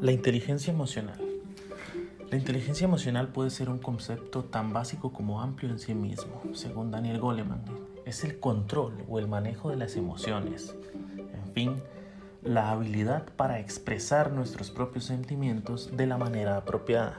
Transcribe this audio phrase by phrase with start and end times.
[0.00, 1.18] La inteligencia emocional.
[2.30, 6.42] La inteligencia emocional puede ser un concepto tan básico como amplio en sí mismo.
[6.52, 7.64] Según Daniel Goleman,
[8.04, 10.76] es el control o el manejo de las emociones.
[11.16, 11.76] En fin,
[12.42, 17.18] la habilidad para expresar nuestros propios sentimientos de la manera apropiada.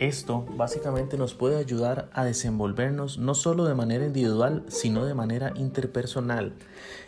[0.00, 5.52] Esto básicamente nos puede ayudar a desenvolvernos no solo de manera individual, sino de manera
[5.56, 6.54] interpersonal.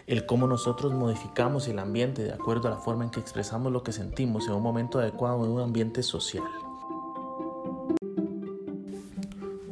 [0.07, 3.83] El cómo nosotros modificamos el ambiente de acuerdo a la forma en que expresamos lo
[3.83, 6.45] que sentimos en un momento adecuado en un ambiente social.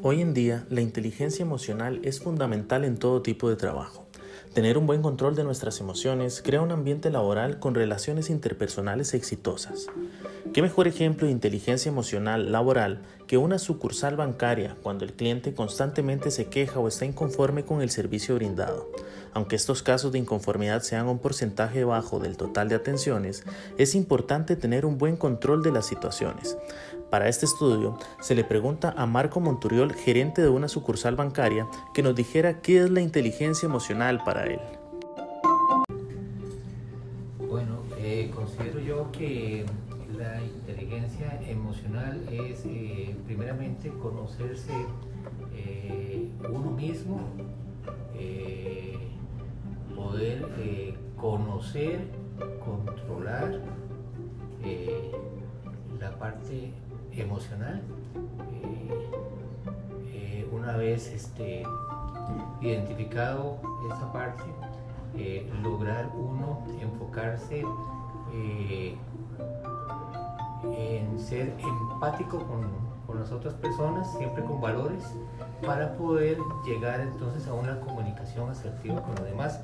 [0.00, 4.09] Hoy en día, la inteligencia emocional es fundamental en todo tipo de trabajo.
[4.54, 9.86] Tener un buen control de nuestras emociones crea un ambiente laboral con relaciones interpersonales exitosas.
[10.52, 16.32] ¿Qué mejor ejemplo de inteligencia emocional laboral que una sucursal bancaria cuando el cliente constantemente
[16.32, 18.90] se queja o está inconforme con el servicio brindado?
[19.32, 23.44] Aunque estos casos de inconformidad sean un porcentaje bajo del total de atenciones,
[23.78, 26.56] es importante tener un buen control de las situaciones.
[27.10, 32.04] Para este estudio, se le pregunta a Marco Monturiol, gerente de una sucursal bancaria, que
[32.04, 34.60] nos dijera qué es la inteligencia emocional para él.
[37.36, 39.66] Bueno, eh, considero yo que
[40.16, 44.72] la inteligencia emocional es eh, primeramente conocerse
[45.52, 47.20] eh, uno mismo,
[49.96, 50.46] poder
[51.16, 52.00] conocer,
[52.64, 53.60] controlar
[56.00, 56.72] la parte
[57.16, 57.82] emocional.
[58.52, 59.10] Eh,
[60.12, 61.62] eh, una vez este,
[62.60, 63.58] identificado
[63.92, 64.44] esa parte,
[65.16, 67.64] eh, lograr uno enfocarse
[70.72, 75.04] en ser empático con, las otras personas, siempre con valores,
[75.66, 79.60] para poder llegar entonces a una comunicación asertiva con los demás,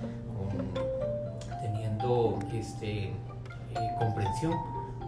[1.62, 3.14] teniendo este,
[4.00, 4.52] comprensión,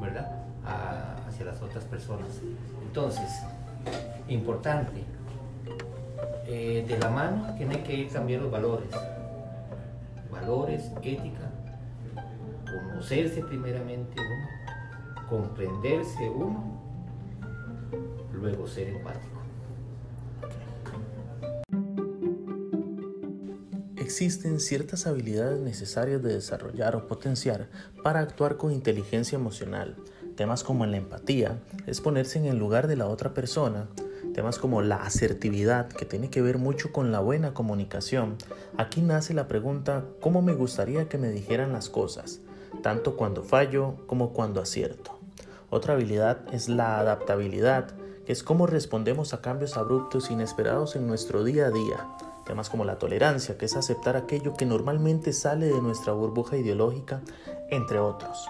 [0.00, 0.47] ¿verdad?
[0.64, 2.40] Hacia las otras personas.
[2.82, 3.28] Entonces,
[4.28, 5.04] importante,
[6.46, 8.88] eh, de la mano tienen que ir también los valores.
[10.30, 11.50] Valores, ética,
[12.64, 16.80] conocerse primeramente uno, comprenderse uno,
[18.32, 19.38] luego ser empático.
[23.96, 27.68] Existen ciertas habilidades necesarias de desarrollar o potenciar
[28.02, 29.96] para actuar con inteligencia emocional
[30.38, 33.88] Temas como la empatía es ponerse en el lugar de la otra persona.
[34.34, 38.36] Temas como la asertividad, que tiene que ver mucho con la buena comunicación.
[38.76, 42.38] Aquí nace la pregunta, ¿cómo me gustaría que me dijeran las cosas?
[42.84, 45.18] Tanto cuando fallo como cuando acierto.
[45.70, 47.88] Otra habilidad es la adaptabilidad,
[48.24, 52.06] que es cómo respondemos a cambios abruptos e inesperados en nuestro día a día.
[52.48, 57.20] Temas como la tolerancia, que es aceptar aquello que normalmente sale de nuestra burbuja ideológica,
[57.68, 58.48] entre otros.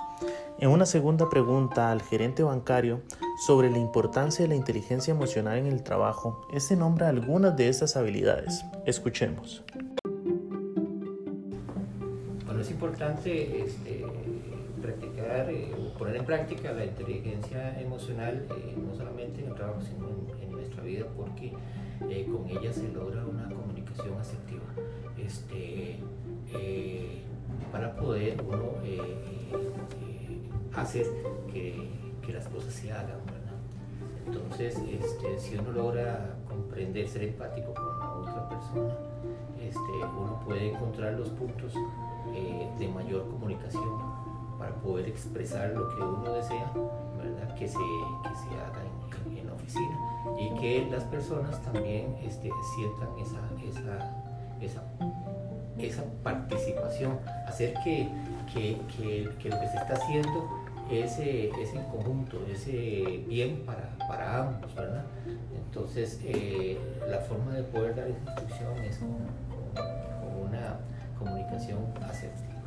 [0.60, 3.00] En una segunda pregunta al gerente bancario
[3.44, 7.96] sobre la importancia de la inteligencia emocional en el trabajo, este nombra algunas de estas
[7.96, 8.64] habilidades.
[8.86, 9.64] Escuchemos.
[12.46, 14.06] Bueno, es importante este,
[15.50, 20.08] eh, poner en práctica la inteligencia emocional, eh, no solamente en el trabajo, sino
[20.42, 21.52] en, nuestra vida, porque
[22.10, 24.64] eh, con ella se logra una comunicación asertiva.
[25.16, 26.00] Este,
[27.70, 28.72] para poder uno
[30.74, 31.06] hacer
[31.52, 31.96] que,
[32.32, 33.56] las cosas se hagan, ¿verdad?
[34.26, 38.94] Entonces, este, si uno logra comprender, ser empático con la otra persona,
[39.62, 41.72] este, uno puede encontrar los puntos
[42.78, 44.18] de mayor comunicación
[44.58, 46.72] para poder expresar lo que uno desea,
[47.16, 47.54] ¿verdad?
[47.54, 48.82] Que se, que se haga
[49.26, 49.98] en, en, la oficina
[50.38, 54.12] y que las personas también este, sientan esa, esa,
[54.60, 54.82] esa,
[55.78, 58.08] esa participación, hacer que,
[58.52, 60.48] que, que, lo que se está haciendo
[60.90, 65.04] ese, ese conjunto, ese bien para, para ambos, ¿verdad?
[65.54, 69.08] Entonces, eh, la forma de poder dar esa instrucción es con,
[69.74, 70.78] con una
[71.18, 72.57] comunicación asertiva.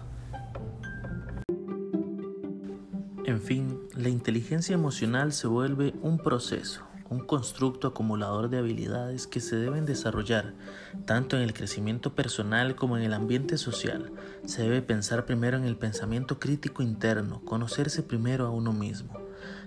[3.32, 9.42] En fin, la inteligencia emocional se vuelve un proceso un constructo acumulador de habilidades que
[9.42, 10.54] se deben desarrollar
[11.06, 14.14] tanto en el crecimiento personal como en el ambiente social.
[14.46, 19.20] Se debe pensar primero en el pensamiento crítico interno, conocerse primero a uno mismo,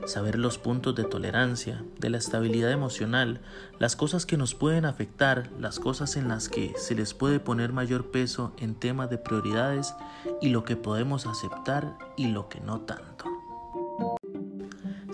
[0.06, 3.42] saber los puntos de tolerancia, de la estabilidad emocional,
[3.78, 7.74] las cosas que nos pueden afectar, las cosas en las que se les puede poner
[7.74, 9.94] mayor peso en temas de prioridades
[10.40, 13.33] y lo que podemos aceptar y lo que no tanto.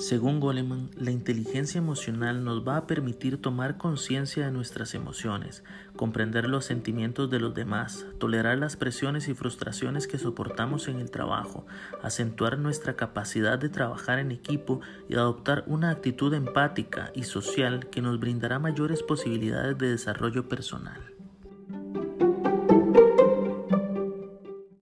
[0.01, 5.63] Según Goleman, la inteligencia emocional nos va a permitir tomar conciencia de nuestras emociones,
[5.95, 11.11] comprender los sentimientos de los demás, tolerar las presiones y frustraciones que soportamos en el
[11.11, 11.67] trabajo,
[12.03, 18.01] acentuar nuestra capacidad de trabajar en equipo y adoptar una actitud empática y social que
[18.01, 21.20] nos brindará mayores posibilidades de desarrollo personal.